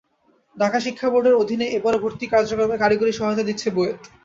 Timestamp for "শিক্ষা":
0.85-1.07